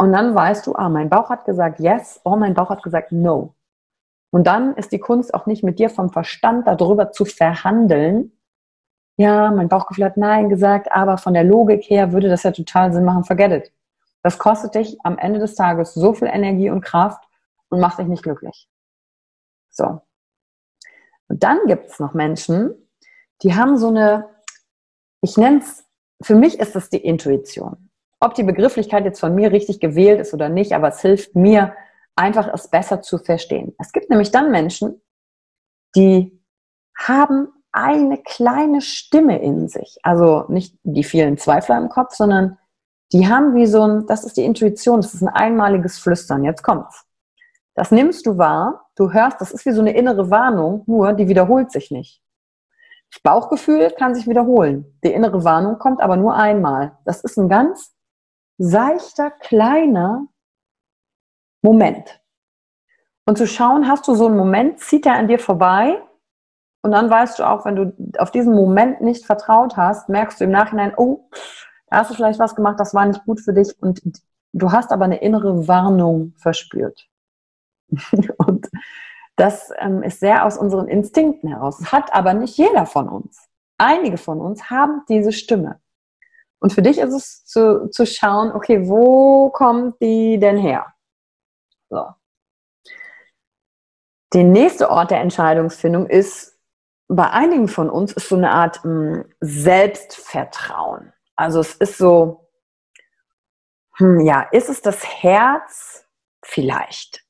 Und 0.00 0.12
dann 0.12 0.34
weißt 0.34 0.66
du, 0.66 0.74
ah, 0.76 0.88
mein 0.88 1.08
Bauch 1.08 1.28
hat 1.28 1.44
gesagt 1.44 1.80
yes, 1.80 2.20
oh, 2.24 2.36
mein 2.36 2.54
Bauch 2.54 2.70
hat 2.70 2.82
gesagt 2.82 3.10
no. 3.10 3.54
Und 4.30 4.46
dann 4.46 4.74
ist 4.76 4.92
die 4.92 4.98
Kunst 4.98 5.32
auch 5.32 5.46
nicht 5.46 5.62
mit 5.62 5.78
dir 5.78 5.90
vom 5.90 6.10
Verstand 6.10 6.66
darüber 6.66 7.12
zu 7.12 7.24
verhandeln. 7.24 8.32
Ja, 9.16 9.50
mein 9.50 9.68
Bauchgefühl 9.68 10.04
hat 10.04 10.16
nein 10.16 10.48
gesagt, 10.48 10.92
aber 10.92 11.18
von 11.18 11.34
der 11.34 11.44
Logik 11.44 11.82
her 11.88 12.12
würde 12.12 12.28
das 12.28 12.42
ja 12.42 12.52
total 12.52 12.92
Sinn 12.92 13.04
machen, 13.04 13.24
forget 13.24 13.52
it. 13.52 13.72
Das 14.22 14.38
kostet 14.38 14.74
dich 14.74 14.98
am 15.04 15.18
Ende 15.18 15.40
des 15.40 15.54
Tages 15.54 15.94
so 15.94 16.12
viel 16.12 16.28
Energie 16.28 16.70
und 16.70 16.82
Kraft 16.82 17.22
und 17.68 17.80
macht 17.80 17.98
dich 17.98 18.06
nicht 18.06 18.22
glücklich. 18.22 18.68
So. 19.70 20.00
Und 21.28 21.42
dann 21.42 21.58
gibt 21.66 21.86
es 21.86 21.98
noch 21.98 22.14
Menschen, 22.14 22.74
die 23.42 23.54
haben 23.54 23.76
so 23.76 23.88
eine, 23.88 24.28
ich 25.20 25.36
nenne 25.36 25.58
es, 25.58 25.84
für 26.22 26.34
mich 26.34 26.58
ist 26.58 26.76
es 26.76 26.90
die 26.90 27.04
Intuition 27.04 27.88
ob 28.20 28.34
die 28.34 28.42
Begrifflichkeit 28.42 29.04
jetzt 29.04 29.20
von 29.20 29.34
mir 29.34 29.52
richtig 29.52 29.80
gewählt 29.80 30.20
ist 30.20 30.34
oder 30.34 30.48
nicht, 30.48 30.72
aber 30.72 30.88
es 30.88 31.00
hilft 31.00 31.34
mir 31.34 31.74
einfach, 32.18 32.48
es 32.52 32.68
besser 32.68 33.00
zu 33.00 33.18
verstehen. 33.18 33.74
Es 33.78 33.92
gibt 33.92 34.10
nämlich 34.10 34.30
dann 34.30 34.50
Menschen, 34.50 35.00
die 35.96 36.42
haben 36.96 37.48
eine 37.72 38.18
kleine 38.18 38.80
Stimme 38.80 39.40
in 39.40 39.68
sich. 39.68 39.98
Also 40.02 40.44
nicht 40.48 40.78
die 40.82 41.04
vielen 41.04 41.38
Zweifler 41.38 41.78
im 41.78 41.88
Kopf, 41.88 42.14
sondern 42.14 42.58
die 43.12 43.28
haben 43.28 43.54
wie 43.54 43.66
so 43.66 43.82
ein, 43.82 44.06
das 44.06 44.24
ist 44.24 44.36
die 44.36 44.44
Intuition, 44.44 45.00
das 45.00 45.14
ist 45.14 45.22
ein 45.22 45.28
einmaliges 45.28 45.98
Flüstern. 45.98 46.44
Jetzt 46.44 46.62
kommt's. 46.62 47.04
Das 47.74 47.92
nimmst 47.92 48.26
du 48.26 48.36
wahr, 48.36 48.90
du 48.96 49.12
hörst, 49.12 49.40
das 49.40 49.52
ist 49.52 49.64
wie 49.64 49.70
so 49.70 49.80
eine 49.80 49.96
innere 49.96 50.30
Warnung, 50.30 50.82
nur 50.86 51.12
die 51.12 51.28
wiederholt 51.28 51.70
sich 51.70 51.90
nicht. 51.92 52.20
Das 53.12 53.22
Bauchgefühl 53.22 53.90
kann 53.96 54.14
sich 54.14 54.26
wiederholen. 54.26 54.98
Die 55.04 55.12
innere 55.12 55.44
Warnung 55.44 55.78
kommt 55.78 56.00
aber 56.00 56.16
nur 56.16 56.34
einmal. 56.34 56.98
Das 57.04 57.22
ist 57.22 57.38
ein 57.38 57.48
ganz 57.48 57.94
seichter, 58.58 59.30
kleiner 59.30 60.26
Moment. 61.62 62.20
Und 63.26 63.36
zu 63.36 63.46
schauen, 63.46 63.88
hast 63.88 64.08
du 64.08 64.14
so 64.14 64.26
einen 64.26 64.36
Moment, 64.36 64.80
zieht 64.80 65.06
er 65.06 65.14
an 65.14 65.28
dir 65.28 65.38
vorbei? 65.38 66.02
Und 66.82 66.92
dann 66.92 67.10
weißt 67.10 67.38
du 67.38 67.48
auch, 67.48 67.64
wenn 67.64 67.76
du 67.76 67.92
auf 68.18 68.30
diesen 68.30 68.54
Moment 68.54 69.00
nicht 69.00 69.26
vertraut 69.26 69.76
hast, 69.76 70.08
merkst 70.08 70.40
du 70.40 70.44
im 70.44 70.50
Nachhinein, 70.50 70.94
oh, 70.96 71.28
da 71.88 71.98
hast 71.98 72.10
du 72.10 72.14
vielleicht 72.14 72.38
was 72.38 72.54
gemacht, 72.54 72.78
das 72.78 72.94
war 72.94 73.04
nicht 73.04 73.24
gut 73.24 73.40
für 73.40 73.52
dich. 73.52 73.74
Und 73.82 74.00
du 74.52 74.72
hast 74.72 74.92
aber 74.92 75.04
eine 75.04 75.20
innere 75.20 75.68
Warnung 75.68 76.34
verspürt. 76.38 77.08
und 78.38 78.68
das 79.36 79.70
ähm, 79.78 80.02
ist 80.02 80.20
sehr 80.20 80.44
aus 80.44 80.58
unseren 80.58 80.88
Instinkten 80.88 81.48
heraus. 81.48 81.78
Das 81.78 81.92
hat 81.92 82.14
aber 82.14 82.34
nicht 82.34 82.56
jeder 82.56 82.86
von 82.86 83.08
uns. 83.08 83.48
Einige 83.78 84.18
von 84.18 84.40
uns 84.40 84.70
haben 84.70 85.02
diese 85.08 85.32
Stimme. 85.32 85.80
Und 86.60 86.72
für 86.72 86.82
dich 86.82 86.98
ist 86.98 87.12
es 87.12 87.44
zu, 87.44 87.88
zu 87.90 88.04
schauen, 88.04 88.52
okay, 88.52 88.88
wo 88.88 89.50
kommt 89.50 90.00
die 90.00 90.38
denn 90.38 90.56
her? 90.56 90.86
So. 91.90 92.06
Der 94.34 94.44
nächste 94.44 94.90
Ort 94.90 95.10
der 95.10 95.20
Entscheidungsfindung 95.20 96.06
ist, 96.06 96.58
bei 97.08 97.30
einigen 97.30 97.68
von 97.68 97.88
uns 97.88 98.12
ist 98.12 98.28
so 98.28 98.36
eine 98.36 98.50
Art 98.50 98.84
mh, 98.84 99.16
hm, 99.16 99.34
Selbstvertrauen. 99.40 101.12
Also 101.36 101.60
es 101.60 101.74
ist 101.74 101.96
so, 101.96 102.48
hm, 103.96 104.20
ja, 104.20 104.42
ist 104.52 104.68
es 104.68 104.82
das 104.82 105.04
Herz? 105.22 106.04
Vielleicht. 106.44 107.24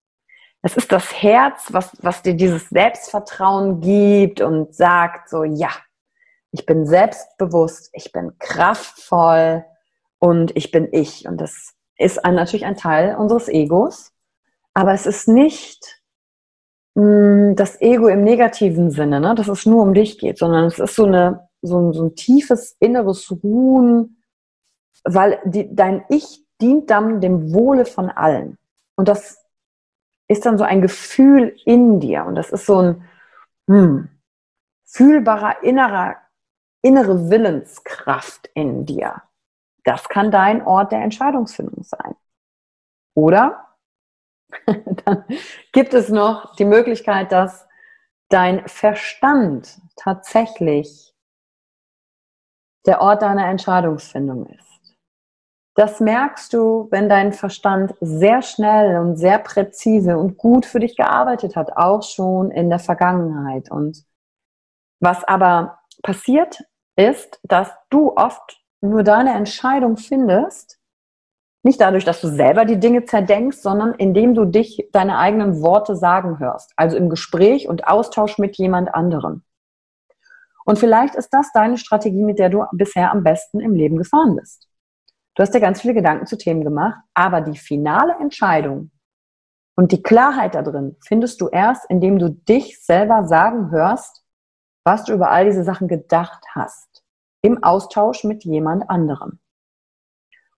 Es 0.62 0.76
ist 0.76 0.92
das 0.92 1.22
Herz, 1.22 1.72
was, 1.72 1.92
was 2.02 2.22
dir 2.22 2.34
dieses 2.34 2.68
Selbstvertrauen 2.68 3.80
gibt 3.80 4.40
und 4.40 4.74
sagt 4.74 5.28
so, 5.28 5.44
ja, 5.44 5.70
ich 6.50 6.66
bin 6.66 6.84
selbstbewusst, 6.86 7.90
ich 7.92 8.12
bin 8.12 8.36
kraftvoll 8.38 9.64
und 10.18 10.56
ich 10.56 10.70
bin 10.70 10.88
ich. 10.92 11.26
Und 11.26 11.40
das 11.40 11.74
ist 11.96 12.24
ein, 12.24 12.34
natürlich 12.34 12.66
ein 12.66 12.76
Teil 12.76 13.16
unseres 13.16 13.48
Egos, 13.48 14.12
aber 14.78 14.92
es 14.92 15.06
ist 15.06 15.26
nicht 15.26 16.00
mh, 16.94 17.02
hm, 17.02 17.56
das 17.56 17.80
Ego 17.80 18.06
im 18.06 18.22
negativen 18.22 18.92
Sinne, 18.92 19.18
ne? 19.18 19.34
dass 19.34 19.48
es 19.48 19.66
nur 19.66 19.82
um 19.82 19.92
dich 19.92 20.18
geht, 20.18 20.38
sondern 20.38 20.66
es 20.66 20.78
ist 20.78 20.94
so, 20.94 21.04
eine, 21.04 21.48
so, 21.62 21.80
ein, 21.80 21.92
so 21.92 22.04
ein 22.04 22.14
tiefes 22.14 22.76
inneres 22.78 23.28
Ruhen, 23.42 24.22
weil 25.02 25.40
die, 25.44 25.74
dein 25.74 26.04
Ich 26.08 26.46
dient 26.60 26.90
dann 26.90 27.20
dem 27.20 27.52
Wohle 27.52 27.86
von 27.86 28.08
allen. 28.08 28.56
Und 28.94 29.08
das 29.08 29.44
ist 30.28 30.46
dann 30.46 30.58
so 30.58 30.62
ein 30.62 30.80
Gefühl 30.80 31.56
in 31.64 31.98
dir 31.98 32.24
und 32.24 32.36
das 32.36 32.50
ist 32.50 32.66
so 32.66 32.78
ein 32.78 33.02
hm, 33.66 34.08
fühlbarer 34.84 35.64
innerer 35.64 36.18
innere 36.82 37.28
Willenskraft 37.30 38.48
in 38.54 38.86
dir. 38.86 39.22
Das 39.82 40.08
kann 40.08 40.30
dein 40.30 40.64
Ort 40.64 40.92
der 40.92 41.02
Entscheidungsfindung 41.02 41.82
sein. 41.82 42.14
Oder 43.14 43.67
dann 45.04 45.24
gibt 45.72 45.94
es 45.94 46.08
noch 46.08 46.54
die 46.56 46.64
Möglichkeit, 46.64 47.32
dass 47.32 47.66
dein 48.28 48.66
Verstand 48.68 49.80
tatsächlich 49.96 51.14
der 52.86 53.00
Ort 53.00 53.22
deiner 53.22 53.46
Entscheidungsfindung 53.46 54.46
ist. 54.46 54.68
Das 55.74 56.00
merkst 56.00 56.52
du, 56.54 56.88
wenn 56.90 57.08
dein 57.08 57.32
Verstand 57.32 57.94
sehr 58.00 58.42
schnell 58.42 58.98
und 58.98 59.16
sehr 59.16 59.38
präzise 59.38 60.18
und 60.18 60.36
gut 60.36 60.66
für 60.66 60.80
dich 60.80 60.96
gearbeitet 60.96 61.54
hat, 61.54 61.76
auch 61.76 62.02
schon 62.02 62.50
in 62.50 62.68
der 62.68 62.80
Vergangenheit. 62.80 63.70
Und 63.70 64.04
was 65.00 65.22
aber 65.24 65.78
passiert 66.02 66.64
ist, 66.96 67.38
dass 67.44 67.70
du 67.90 68.12
oft 68.16 68.60
nur 68.80 69.04
deine 69.04 69.34
Entscheidung 69.34 69.96
findest, 69.96 70.77
nicht 71.62 71.80
dadurch, 71.80 72.04
dass 72.04 72.20
du 72.20 72.28
selber 72.28 72.64
die 72.64 72.78
Dinge 72.78 73.04
zerdenkst, 73.04 73.60
sondern 73.60 73.94
indem 73.94 74.34
du 74.34 74.44
dich 74.44 74.88
deine 74.92 75.18
eigenen 75.18 75.60
Worte 75.60 75.96
sagen 75.96 76.38
hörst, 76.38 76.72
also 76.76 76.96
im 76.96 77.10
Gespräch 77.10 77.68
und 77.68 77.86
Austausch 77.86 78.38
mit 78.38 78.56
jemand 78.56 78.94
anderem. 78.94 79.42
Und 80.64 80.78
vielleicht 80.78 81.14
ist 81.14 81.30
das 81.30 81.50
deine 81.52 81.78
Strategie, 81.78 82.24
mit 82.24 82.38
der 82.38 82.50
du 82.50 82.64
bisher 82.72 83.10
am 83.10 83.24
besten 83.24 83.60
im 83.60 83.74
Leben 83.74 83.96
gefahren 83.96 84.36
bist. 84.36 84.68
Du 85.34 85.42
hast 85.42 85.54
dir 85.54 85.60
ganz 85.60 85.80
viele 85.80 85.94
Gedanken 85.94 86.26
zu 86.26 86.36
Themen 86.36 86.62
gemacht, 86.62 87.00
aber 87.14 87.40
die 87.40 87.56
finale 87.56 88.14
Entscheidung 88.20 88.90
und 89.76 89.92
die 89.92 90.02
Klarheit 90.02 90.54
da 90.54 90.62
drin 90.62 90.96
findest 91.06 91.40
du 91.40 91.48
erst, 91.48 91.88
indem 91.88 92.18
du 92.18 92.30
dich 92.30 92.84
selber 92.84 93.24
sagen 93.24 93.70
hörst, 93.70 94.24
was 94.84 95.04
du 95.04 95.12
über 95.12 95.30
all 95.30 95.44
diese 95.44 95.64
Sachen 95.64 95.86
gedacht 95.86 96.44
hast, 96.54 97.04
im 97.42 97.62
Austausch 97.62 98.24
mit 98.24 98.44
jemand 98.44 98.90
anderem. 98.90 99.38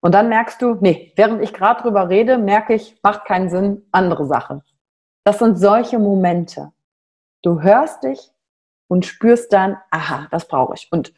Und 0.00 0.14
dann 0.14 0.28
merkst 0.28 0.62
du, 0.62 0.76
nee, 0.80 1.12
während 1.16 1.42
ich 1.42 1.52
gerade 1.52 1.83
drüber 1.83 2.09
rede, 2.09 2.38
merke 2.38 2.75
ich, 2.75 2.99
macht 3.02 3.25
keinen 3.26 3.50
Sinn, 3.50 3.87
andere 3.92 4.26
Sache. 4.26 4.62
Das 5.25 5.38
sind 5.38 5.59
solche 5.59 5.99
Momente. 5.99 6.73
Du 7.42 7.61
hörst 7.61 8.02
dich 8.02 8.33
und 8.88 9.04
spürst 9.07 9.52
dann, 9.52 9.76
aha, 9.90 10.26
das 10.30 10.49
brauche 10.49 10.75
ich. 10.75 10.88
Und 10.90 11.12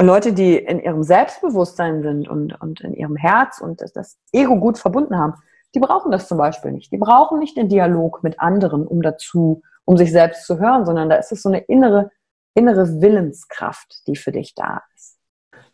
Leute, 0.00 0.32
die 0.32 0.56
in 0.56 0.80
ihrem 0.80 1.02
Selbstbewusstsein 1.02 2.02
sind 2.02 2.28
und, 2.28 2.60
und 2.60 2.80
in 2.80 2.94
ihrem 2.94 3.16
Herz 3.16 3.60
und 3.60 3.80
das, 3.80 3.92
das 3.92 4.18
Ego 4.32 4.56
gut 4.56 4.78
verbunden 4.78 5.16
haben, 5.16 5.34
die 5.74 5.80
brauchen 5.80 6.10
das 6.10 6.28
zum 6.28 6.38
Beispiel 6.38 6.72
nicht. 6.72 6.92
Die 6.92 6.98
brauchen 6.98 7.38
nicht 7.38 7.56
den 7.56 7.68
Dialog 7.68 8.22
mit 8.22 8.40
anderen, 8.40 8.86
um 8.86 9.02
dazu 9.02 9.62
um 9.84 9.96
sich 9.96 10.12
selbst 10.12 10.46
zu 10.46 10.58
hören, 10.58 10.86
sondern 10.86 11.08
da 11.08 11.16
ist 11.16 11.32
es 11.32 11.42
so 11.42 11.48
eine 11.48 11.60
innere, 11.60 12.10
innere 12.54 13.00
Willenskraft, 13.00 14.06
die 14.06 14.16
für 14.16 14.32
dich 14.32 14.54
da. 14.54 14.82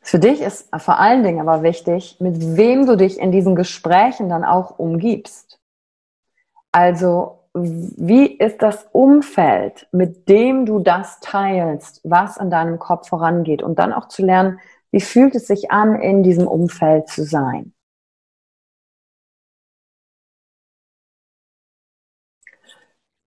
Für 0.08 0.18
dich 0.18 0.40
ist 0.40 0.70
vor 0.74 0.98
allen 0.98 1.22
Dingen 1.22 1.46
aber 1.46 1.62
wichtig, 1.62 2.16
mit 2.18 2.56
wem 2.56 2.86
du 2.86 2.96
dich 2.96 3.18
in 3.18 3.30
diesen 3.30 3.54
Gesprächen 3.54 4.30
dann 4.30 4.42
auch 4.42 4.78
umgibst. 4.78 5.60
Also, 6.72 7.40
wie 7.52 8.24
ist 8.24 8.62
das 8.62 8.88
Umfeld, 8.92 9.86
mit 9.92 10.26
dem 10.30 10.64
du 10.64 10.78
das 10.78 11.20
teilst, 11.20 12.00
was 12.04 12.38
in 12.38 12.48
deinem 12.48 12.78
Kopf 12.78 13.10
vorangeht? 13.10 13.62
Und 13.62 13.78
dann 13.78 13.92
auch 13.92 14.08
zu 14.08 14.24
lernen, 14.24 14.60
wie 14.92 15.02
fühlt 15.02 15.34
es 15.34 15.46
sich 15.46 15.70
an, 15.70 16.00
in 16.00 16.22
diesem 16.22 16.48
Umfeld 16.48 17.08
zu 17.08 17.24
sein? 17.24 17.74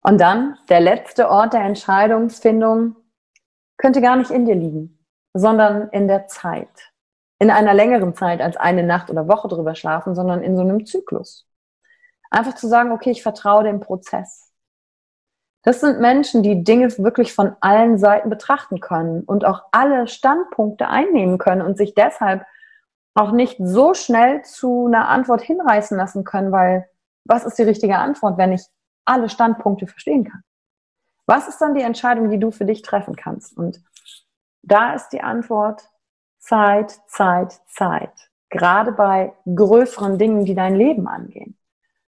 Und 0.02 0.18
dann 0.18 0.56
der 0.70 0.80
letzte 0.80 1.28
Ort 1.28 1.52
der 1.52 1.60
Entscheidungsfindung 1.60 2.96
könnte 3.76 4.00
gar 4.00 4.16
nicht 4.16 4.30
in 4.30 4.46
dir 4.46 4.54
liegen, 4.54 4.99
sondern 5.34 5.88
in 5.90 6.08
der 6.08 6.26
Zeit. 6.26 6.92
In 7.38 7.50
einer 7.50 7.74
längeren 7.74 8.14
Zeit 8.14 8.40
als 8.40 8.56
eine 8.56 8.82
Nacht 8.82 9.10
oder 9.10 9.28
Woche 9.28 9.48
drüber 9.48 9.74
schlafen, 9.74 10.14
sondern 10.14 10.42
in 10.42 10.56
so 10.56 10.62
einem 10.62 10.84
Zyklus. 10.84 11.46
Einfach 12.30 12.54
zu 12.54 12.68
sagen, 12.68 12.92
okay, 12.92 13.10
ich 13.10 13.22
vertraue 13.22 13.64
dem 13.64 13.80
Prozess. 13.80 14.50
Das 15.62 15.80
sind 15.80 16.00
Menschen, 16.00 16.42
die 16.42 16.64
Dinge 16.64 16.88
wirklich 16.98 17.34
von 17.34 17.54
allen 17.60 17.98
Seiten 17.98 18.30
betrachten 18.30 18.80
können 18.80 19.24
und 19.24 19.44
auch 19.44 19.64
alle 19.72 20.08
Standpunkte 20.08 20.88
einnehmen 20.88 21.38
können 21.38 21.62
und 21.62 21.76
sich 21.76 21.94
deshalb 21.94 22.46
auch 23.14 23.32
nicht 23.32 23.56
so 23.58 23.92
schnell 23.92 24.42
zu 24.42 24.86
einer 24.86 25.08
Antwort 25.08 25.42
hinreißen 25.42 25.96
lassen 25.98 26.24
können, 26.24 26.52
weil 26.52 26.88
was 27.24 27.44
ist 27.44 27.58
die 27.58 27.64
richtige 27.64 27.98
Antwort, 27.98 28.38
wenn 28.38 28.52
ich 28.52 28.62
alle 29.04 29.28
Standpunkte 29.28 29.86
verstehen 29.86 30.24
kann? 30.24 30.42
Was 31.26 31.46
ist 31.46 31.58
dann 31.58 31.74
die 31.74 31.82
Entscheidung, 31.82 32.30
die 32.30 32.38
du 32.38 32.50
für 32.50 32.64
dich 32.64 32.82
treffen 32.82 33.14
kannst? 33.14 33.56
Und 33.56 33.82
da 34.62 34.94
ist 34.94 35.10
die 35.10 35.22
Antwort 35.22 35.88
Zeit, 36.38 37.00
Zeit, 37.06 37.60
Zeit. 37.66 38.30
Gerade 38.48 38.92
bei 38.92 39.32
größeren 39.46 40.18
Dingen, 40.18 40.44
die 40.44 40.54
dein 40.54 40.74
Leben 40.74 41.06
angehen. 41.06 41.56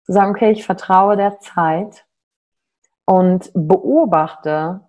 Zu 0.04 0.14
sagen, 0.14 0.32
okay, 0.32 0.52
ich 0.52 0.66
vertraue 0.66 1.16
der 1.16 1.40
Zeit 1.40 2.06
und 3.06 3.52
beobachte, 3.54 4.82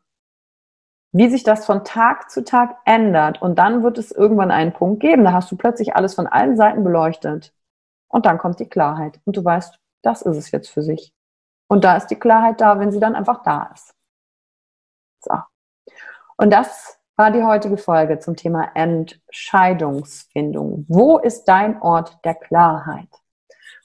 wie 1.12 1.30
sich 1.30 1.44
das 1.44 1.64
von 1.64 1.84
Tag 1.84 2.30
zu 2.30 2.44
Tag 2.44 2.76
ändert. 2.84 3.40
Und 3.40 3.58
dann 3.58 3.82
wird 3.82 3.96
es 3.96 4.10
irgendwann 4.10 4.50
einen 4.50 4.72
Punkt 4.72 5.00
geben, 5.00 5.25
da 5.25 5.32
hast 5.32 5.50
du 5.50 5.56
plötzlich 5.56 5.94
alles 5.94 6.14
von 6.14 6.26
allen 6.26 6.56
Seiten 6.56 6.84
beleuchtet. 6.84 7.54
Und 8.08 8.26
dann 8.26 8.38
kommt 8.38 8.60
die 8.60 8.68
Klarheit. 8.68 9.20
Und 9.25 9.36
du 9.36 9.44
weißt, 9.44 9.78
das 10.02 10.22
ist 10.22 10.36
es 10.36 10.50
jetzt 10.50 10.68
für 10.68 10.82
sich. 10.82 11.14
Und 11.68 11.84
da 11.84 11.96
ist 11.96 12.08
die 12.08 12.18
Klarheit 12.18 12.60
da, 12.60 12.78
wenn 12.78 12.92
sie 12.92 13.00
dann 13.00 13.14
einfach 13.14 13.42
da 13.42 13.70
ist. 13.75 13.94
So. 15.20 15.34
Und 16.36 16.52
das 16.52 17.00
war 17.16 17.30
die 17.30 17.42
heutige 17.42 17.78
Folge 17.78 18.18
zum 18.18 18.37
Thema 18.37 18.70
Entscheidungsfindung. 18.75 20.85
Wo 20.88 21.18
ist 21.18 21.44
dein 21.44 21.80
Ort 21.80 22.18
der 22.25 22.35
Klarheit? 22.35 23.08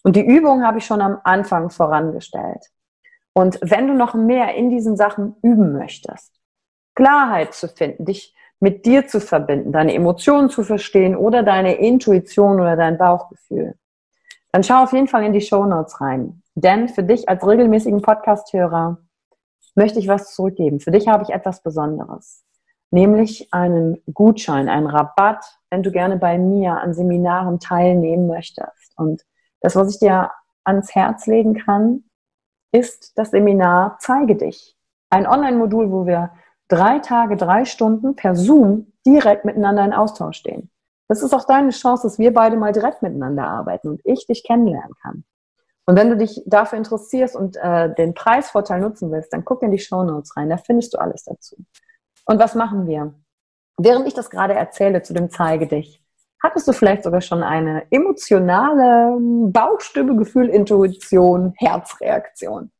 Und 0.03 0.15
die 0.15 0.25
Übung 0.25 0.65
habe 0.65 0.79
ich 0.79 0.85
schon 0.85 1.01
am 1.01 1.19
Anfang 1.23 1.69
vorangestellt. 1.69 2.67
Und 3.33 3.59
wenn 3.61 3.87
du 3.87 3.93
noch 3.93 4.13
mehr 4.13 4.55
in 4.55 4.69
diesen 4.69 4.97
Sachen 4.97 5.35
üben 5.41 5.71
möchtest, 5.71 6.33
Klarheit 6.95 7.53
zu 7.53 7.69
finden, 7.69 8.05
dich 8.05 8.35
mit 8.59 8.85
dir 8.85 9.07
zu 9.07 9.21
verbinden, 9.21 9.71
deine 9.71 9.93
Emotionen 9.93 10.49
zu 10.49 10.63
verstehen 10.63 11.15
oder 11.15 11.41
deine 11.41 11.75
Intuition 11.75 12.59
oder 12.59 12.75
dein 12.75 12.97
Bauchgefühl, 12.97 13.75
dann 14.51 14.63
schau 14.63 14.83
auf 14.83 14.91
jeden 14.91 15.07
Fall 15.07 15.23
in 15.23 15.31
die 15.31 15.41
Show 15.41 15.65
Notes 15.65 16.01
rein. 16.01 16.43
Denn 16.55 16.89
für 16.89 17.03
dich 17.03 17.29
als 17.29 17.47
regelmäßigen 17.47 18.01
Podcast-Hörer 18.01 18.97
möchte 19.75 19.99
ich 19.99 20.09
was 20.09 20.35
zurückgeben. 20.35 20.81
Für 20.81 20.91
dich 20.91 21.07
habe 21.07 21.23
ich 21.23 21.29
etwas 21.29 21.63
Besonderes. 21.63 22.43
Nämlich 22.91 23.53
einen 23.53 24.01
Gutschein, 24.13 24.69
einen 24.69 24.87
Rabatt, 24.87 25.45
wenn 25.69 25.81
du 25.81 25.91
gerne 25.91 26.17
bei 26.17 26.37
mir 26.37 26.77
an 26.77 26.93
Seminaren 26.93 27.59
teilnehmen 27.59 28.27
möchtest. 28.27 28.93
Und 28.97 29.23
das, 29.61 29.75
was 29.75 29.93
ich 29.93 29.99
dir 29.99 30.31
ans 30.63 30.93
Herz 30.93 31.25
legen 31.25 31.55
kann, 31.55 32.03
ist 32.73 33.17
das 33.17 33.31
Seminar 33.31 33.97
Zeige 33.99 34.35
dich. 34.35 34.75
Ein 35.09 35.25
Online-Modul, 35.25 35.91
wo 35.91 36.05
wir 36.05 36.31
drei 36.67 36.99
Tage, 36.99 37.37
drei 37.37 37.65
Stunden 37.65 38.15
per 38.15 38.35
Zoom 38.35 38.93
direkt 39.05 39.45
miteinander 39.45 39.83
in 39.83 39.93
Austausch 39.93 40.37
stehen. 40.37 40.69
Das 41.07 41.21
ist 41.21 41.33
auch 41.33 41.45
deine 41.45 41.71
Chance, 41.71 42.03
dass 42.03 42.19
wir 42.19 42.33
beide 42.33 42.55
mal 42.55 42.71
direkt 42.71 43.01
miteinander 43.01 43.45
arbeiten 43.45 43.89
und 43.89 44.01
ich 44.05 44.25
dich 44.27 44.45
kennenlernen 44.45 44.95
kann. 45.01 45.25
Und 45.85 45.97
wenn 45.97 46.09
du 46.09 46.15
dich 46.15 46.41
dafür 46.45 46.77
interessierst 46.77 47.35
und 47.35 47.57
äh, 47.57 47.93
den 47.93 48.13
Preisvorteil 48.13 48.79
nutzen 48.79 49.11
willst, 49.11 49.33
dann 49.33 49.43
guck 49.43 49.61
in 49.63 49.71
die 49.71 49.79
Show 49.79 50.03
Notes 50.03 50.37
rein, 50.37 50.49
da 50.49 50.57
findest 50.57 50.93
du 50.93 50.99
alles 50.99 51.25
dazu. 51.25 51.57
Und 52.31 52.39
was 52.39 52.55
machen 52.55 52.87
wir? 52.87 53.13
Während 53.77 54.07
ich 54.07 54.13
das 54.13 54.29
gerade 54.29 54.53
erzähle 54.53 55.01
zu 55.01 55.13
dem 55.13 55.29
Zeige 55.29 55.67
dich, 55.67 56.01
hattest 56.41 56.65
du 56.65 56.71
vielleicht 56.71 57.03
sogar 57.03 57.19
schon 57.19 57.43
eine 57.43 57.83
emotionale 57.91 59.17
Bauchstimme, 59.51 60.15
Gefühl, 60.15 60.47
Intuition, 60.47 61.53
Herzreaktion. 61.57 62.71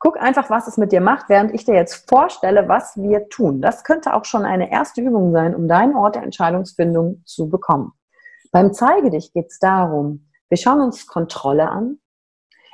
Guck 0.00 0.20
einfach, 0.20 0.50
was 0.50 0.66
es 0.66 0.76
mit 0.76 0.90
dir 0.90 1.00
macht, 1.00 1.28
während 1.28 1.54
ich 1.54 1.64
dir 1.64 1.76
jetzt 1.76 2.10
vorstelle, 2.10 2.68
was 2.68 2.96
wir 2.96 3.28
tun. 3.28 3.62
Das 3.62 3.84
könnte 3.84 4.12
auch 4.12 4.24
schon 4.24 4.44
eine 4.44 4.72
erste 4.72 5.02
Übung 5.02 5.30
sein, 5.30 5.54
um 5.54 5.68
deinen 5.68 5.94
Ort 5.94 6.16
der 6.16 6.24
Entscheidungsfindung 6.24 7.22
zu 7.24 7.48
bekommen. 7.48 7.92
Beim 8.50 8.72
Zeige 8.72 9.10
dich 9.10 9.32
geht 9.32 9.52
es 9.52 9.60
darum, 9.60 10.30
wir 10.48 10.58
schauen 10.58 10.80
uns 10.80 11.06
Kontrolle 11.06 11.68
an. 11.68 11.98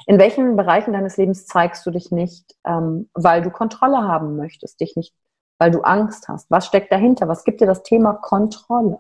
In 0.07 0.19
welchen 0.19 0.57
Bereichen 0.57 0.95
deines 0.95 1.19
Lebens 1.19 1.45
zeigst 1.45 1.85
du 1.85 1.91
dich 1.91 2.11
nicht, 2.11 2.57
ähm, 2.65 3.11
weil 3.13 3.43
du 3.43 3.51
Kontrolle 3.51 3.99
haben 3.99 4.37
möchtest, 4.37 4.81
dich 4.81 4.97
nicht, 4.97 5.15
weil 5.61 5.71
du 5.71 5.83
Angst 5.83 6.29
hast? 6.29 6.51
Was 6.51 6.67
steckt 6.67 6.91
dahinter? 6.91 7.29
Was 7.29 7.45
gibt 7.45 7.61
dir 7.61 7.67
das 7.67 7.83
Thema 7.83 8.15
Kontrolle? 8.15 8.99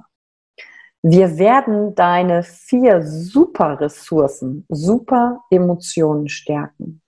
Wir 1.03 1.39
werden 1.39 1.95
deine 1.95 2.43
vier 2.43 3.03
super 3.03 3.81
Ressourcen, 3.81 4.67
super 4.69 5.41
Emotionen 5.51 6.29
stärken 6.29 7.01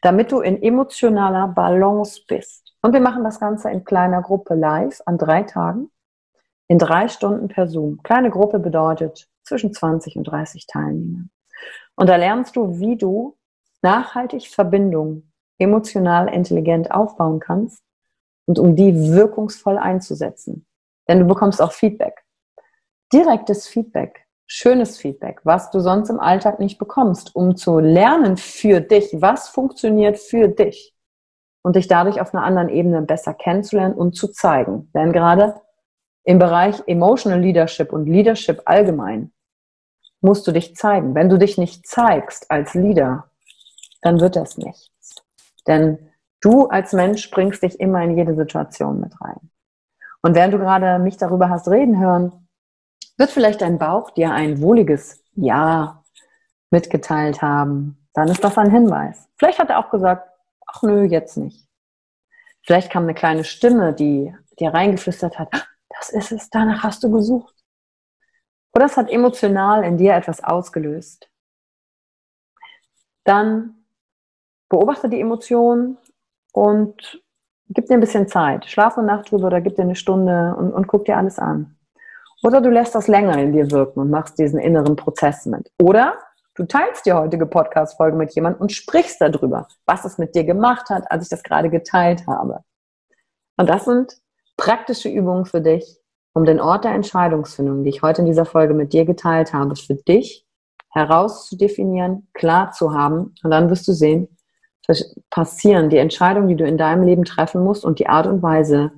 damit 0.00 0.32
du 0.32 0.40
in 0.40 0.62
emotionaler 0.62 1.48
Balance 1.48 2.20
bist. 2.26 2.74
Und 2.82 2.92
wir 2.92 3.00
machen 3.00 3.24
das 3.24 3.40
Ganze 3.40 3.70
in 3.70 3.84
kleiner 3.84 4.22
Gruppe 4.22 4.54
live 4.54 5.00
an 5.06 5.18
drei 5.18 5.42
Tagen, 5.42 5.90
in 6.68 6.78
drei 6.78 7.08
Stunden 7.08 7.48
per 7.48 7.68
Zoom. 7.68 8.02
Kleine 8.02 8.30
Gruppe 8.30 8.58
bedeutet 8.58 9.28
zwischen 9.44 9.72
20 9.72 10.16
und 10.16 10.24
30 10.24 10.66
Teilnehmern. 10.66 11.30
Und 11.94 12.08
da 12.08 12.16
lernst 12.16 12.56
du, 12.56 12.78
wie 12.80 12.96
du 12.96 13.36
nachhaltig 13.82 14.48
Verbindungen 14.48 15.32
emotional 15.58 16.28
intelligent 16.32 16.90
aufbauen 16.90 17.38
kannst 17.38 17.84
und 18.46 18.58
um 18.58 18.76
die 18.76 18.94
wirkungsvoll 19.12 19.78
einzusetzen. 19.78 20.66
Denn 21.08 21.20
du 21.20 21.26
bekommst 21.26 21.60
auch 21.60 21.72
Feedback. 21.72 22.24
Direktes 23.12 23.66
Feedback 23.66 24.22
schönes 24.54 24.98
Feedback, 24.98 25.40
was 25.44 25.70
du 25.70 25.80
sonst 25.80 26.10
im 26.10 26.20
Alltag 26.20 26.58
nicht 26.58 26.76
bekommst, 26.76 27.34
um 27.34 27.56
zu 27.56 27.78
lernen 27.78 28.36
für 28.36 28.82
dich, 28.82 29.08
was 29.14 29.48
funktioniert 29.48 30.18
für 30.18 30.48
dich 30.48 30.94
und 31.62 31.74
dich 31.76 31.88
dadurch 31.88 32.20
auf 32.20 32.34
einer 32.34 32.44
anderen 32.44 32.68
Ebene 32.68 33.00
besser 33.00 33.32
kennenzulernen 33.32 33.94
und 33.94 34.14
zu 34.14 34.28
zeigen. 34.28 34.90
Denn 34.94 35.12
gerade 35.12 35.54
im 36.24 36.38
Bereich 36.38 36.82
Emotional 36.86 37.40
Leadership 37.40 37.94
und 37.94 38.06
Leadership 38.06 38.60
allgemein 38.66 39.32
musst 40.20 40.46
du 40.46 40.52
dich 40.52 40.76
zeigen. 40.76 41.14
Wenn 41.14 41.30
du 41.30 41.38
dich 41.38 41.56
nicht 41.56 41.86
zeigst 41.86 42.50
als 42.50 42.74
Leader, 42.74 43.30
dann 44.02 44.20
wird 44.20 44.36
das 44.36 44.58
nichts. 44.58 45.14
Denn 45.66 46.10
du 46.42 46.66
als 46.66 46.92
Mensch 46.92 47.30
bringst 47.30 47.62
dich 47.62 47.80
immer 47.80 48.02
in 48.02 48.16
jede 48.16 48.34
Situation 48.34 49.00
mit 49.00 49.18
rein. 49.20 49.50
Und 50.20 50.34
während 50.34 50.52
du 50.54 50.58
gerade 50.58 50.98
mich 50.98 51.16
darüber 51.16 51.48
hast 51.48 51.68
reden 51.68 51.98
hören, 51.98 52.48
wird 53.16 53.30
vielleicht 53.30 53.62
dein 53.62 53.78
Bauch 53.78 54.10
dir 54.10 54.32
ein 54.32 54.60
wohliges 54.60 55.24
Ja 55.34 56.04
mitgeteilt 56.70 57.42
haben. 57.42 58.08
Dann 58.12 58.28
ist 58.28 58.44
das 58.44 58.58
ein 58.58 58.70
Hinweis. 58.70 59.28
Vielleicht 59.38 59.58
hat 59.58 59.70
er 59.70 59.78
auch 59.78 59.90
gesagt, 59.90 60.28
ach 60.66 60.82
nö, 60.82 61.04
jetzt 61.04 61.36
nicht. 61.36 61.66
Vielleicht 62.64 62.90
kam 62.90 63.04
eine 63.04 63.14
kleine 63.14 63.44
Stimme, 63.44 63.92
die 63.92 64.34
dir 64.58 64.72
reingeflüstert 64.72 65.38
hat, 65.38 65.50
das 65.88 66.10
ist 66.10 66.32
es, 66.32 66.50
danach 66.50 66.82
hast 66.82 67.02
du 67.02 67.10
gesucht. 67.10 67.54
Oder 68.74 68.86
es 68.86 68.96
hat 68.96 69.10
emotional 69.10 69.84
in 69.84 69.98
dir 69.98 70.14
etwas 70.14 70.42
ausgelöst. 70.42 71.28
Dann 73.24 73.84
beobachte 74.68 75.08
die 75.08 75.20
Emotionen 75.20 75.98
und 76.52 77.20
gib 77.68 77.86
dir 77.86 77.94
ein 77.94 78.00
bisschen 78.00 78.28
Zeit. 78.28 78.66
Schlaf 78.66 78.96
eine 78.96 79.06
Nacht 79.06 79.30
drüber 79.30 79.46
oder 79.46 79.60
gib 79.60 79.76
dir 79.76 79.82
eine 79.82 79.96
Stunde 79.96 80.54
und, 80.56 80.72
und 80.72 80.86
guck 80.86 81.04
dir 81.04 81.16
alles 81.16 81.38
an. 81.38 81.76
Oder 82.42 82.60
du 82.60 82.70
lässt 82.70 82.94
das 82.94 83.08
länger 83.08 83.38
in 83.38 83.52
dir 83.52 83.70
wirken 83.70 84.00
und 84.00 84.10
machst 84.10 84.38
diesen 84.38 84.58
inneren 84.58 84.96
Prozess 84.96 85.46
mit. 85.46 85.70
Oder 85.80 86.14
du 86.54 86.64
teilst 86.64 87.06
die 87.06 87.12
heutige 87.12 87.46
Podcast-Folge 87.46 88.16
mit 88.16 88.34
jemandem 88.34 88.60
und 88.60 88.72
sprichst 88.72 89.20
darüber, 89.20 89.68
was 89.86 90.04
es 90.04 90.18
mit 90.18 90.34
dir 90.34 90.44
gemacht 90.44 90.90
hat, 90.90 91.10
als 91.10 91.24
ich 91.24 91.30
das 91.30 91.42
gerade 91.42 91.70
geteilt 91.70 92.26
habe. 92.26 92.60
Und 93.56 93.70
das 93.70 93.84
sind 93.84 94.18
praktische 94.56 95.08
Übungen 95.08 95.44
für 95.44 95.60
dich, 95.60 95.98
um 96.34 96.44
den 96.44 96.60
Ort 96.60 96.84
der 96.84 96.92
Entscheidungsfindung, 96.92 97.84
die 97.84 97.90
ich 97.90 98.02
heute 98.02 98.22
in 98.22 98.26
dieser 98.26 98.44
Folge 98.44 98.74
mit 98.74 98.92
dir 98.92 99.04
geteilt 99.04 99.52
habe, 99.52 99.76
für 99.76 99.94
dich 99.94 100.46
herauszudefinieren, 100.90 102.28
klar 102.34 102.72
zu 102.72 102.92
haben. 102.92 103.34
Und 103.42 103.50
dann 103.50 103.70
wirst 103.70 103.86
du 103.86 103.92
sehen, 103.92 104.36
passieren 105.30 105.90
die 105.90 105.98
Entscheidungen, 105.98 106.48
die 106.48 106.56
du 106.56 106.66
in 106.66 106.76
deinem 106.76 107.04
Leben 107.04 107.24
treffen 107.24 107.62
musst 107.62 107.84
und 107.84 107.98
die 107.98 108.08
Art 108.08 108.26
und 108.26 108.42
Weise, 108.42 108.92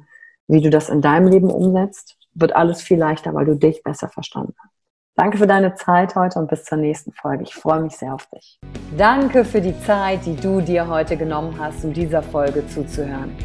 wie 0.49 0.61
du 0.61 0.71
das 0.71 0.89
in 0.89 1.01
deinem 1.01 1.29
Leben 1.29 1.51
umsetzt, 1.51 2.17
wird 2.35 2.55
alles 2.57 2.83
viel 2.83 2.99
leichter, 2.99 3.35
weil 3.35 3.47
du 3.47 3.55
dich 3.55 3.83
besser 3.83 4.09
verstanden 4.09 4.55
hast. 4.59 4.71
Danke 5.17 5.39
für 5.39 5.47
deine 5.47 5.75
Zeit 5.77 6.17
heute 6.17 6.41
und 6.41 6.51
bis 6.51 6.65
zur 6.65 6.79
nächsten 6.79 7.13
Folge. 7.13 7.45
Ich 7.45 7.55
freue 7.55 7.81
mich 7.81 7.97
sehr 7.97 8.13
auf 8.13 8.27
dich. 8.35 8.59
Danke 8.99 9.45
für 9.45 9.61
die 9.61 9.79
Zeit, 9.83 10.27
die 10.27 10.35
du 10.35 10.61
dir 10.61 10.89
heute 10.89 11.17
genommen 11.17 11.55
hast, 11.59 11.85
um 11.85 11.93
dieser 11.93 12.21
Folge 12.21 12.67
zuzuhören. 12.67 13.37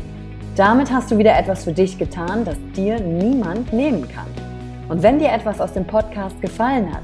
Damit 0.56 0.92
hast 0.92 1.12
du 1.12 1.18
wieder 1.20 1.38
etwas 1.38 1.66
für 1.66 1.72
dich 1.72 2.00
getan, 2.00 2.44
das 2.44 2.58
dir 2.76 3.00
niemand 3.00 3.72
nehmen 3.72 4.10
kann. 4.10 4.28
Und 4.90 5.04
wenn 5.04 5.20
dir 5.20 5.32
etwas 5.32 5.62
aus 5.62 5.72
dem 5.74 5.86
Podcast 5.86 6.42
gefallen 6.42 6.92
hat, 6.92 7.04